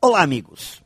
[0.00, 0.80] Olá, amigos.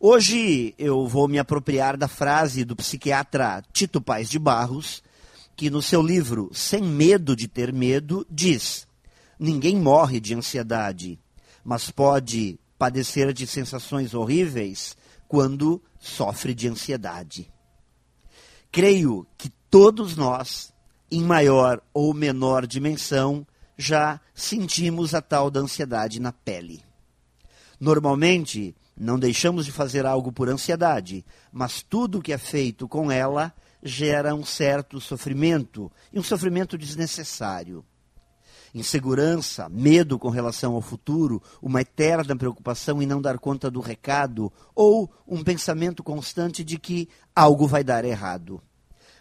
[0.00, 5.00] Hoje eu vou me apropriar da frase do psiquiatra Tito Paz de Barros,
[5.54, 8.88] que no seu livro Sem Medo de Ter Medo diz:
[9.38, 11.20] Ninguém morre de ansiedade,
[11.62, 14.96] mas pode padecer de sensações horríveis
[15.28, 17.48] quando sofre de ansiedade.
[18.72, 20.74] Creio que todos nós,
[21.08, 23.46] em maior ou menor dimensão,
[23.78, 26.82] já sentimos a tal da ansiedade na pele.
[27.82, 33.52] Normalmente, não deixamos de fazer algo por ansiedade, mas tudo que é feito com ela
[33.82, 37.84] gera um certo sofrimento, e um sofrimento desnecessário.
[38.72, 44.52] Insegurança, medo com relação ao futuro, uma eterna preocupação em não dar conta do recado,
[44.76, 48.62] ou um pensamento constante de que algo vai dar errado.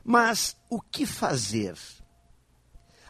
[0.05, 1.73] Mas o que fazer?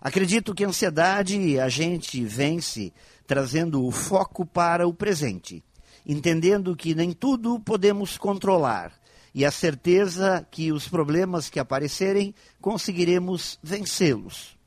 [0.02, 2.92] Acredito que a ansiedade a gente vence
[3.28, 5.64] trazendo o foco para o presente,
[6.04, 8.92] entendendo que nem tudo podemos controlar
[9.34, 14.58] e a certeza que os problemas que aparecerem conseguiremos vencê-los.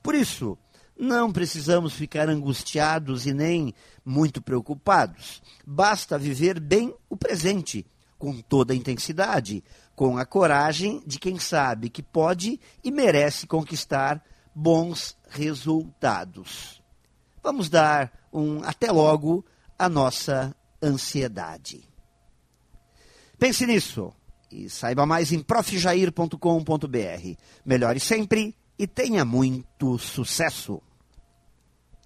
[0.00, 0.56] Por isso,
[0.96, 5.42] não precisamos ficar angustiados e nem muito preocupados.
[5.66, 7.84] Basta viver bem o presente,
[8.16, 9.62] com toda a intensidade,
[9.94, 14.24] com a coragem de quem sabe que pode e merece conquistar
[14.58, 16.82] bons resultados.
[17.40, 19.44] Vamos dar um até logo
[19.78, 21.88] à nossa ansiedade.
[23.38, 24.12] Pense nisso
[24.50, 27.36] e saiba mais em profjair.com.br.
[27.64, 30.82] Melhore sempre e tenha muito sucesso!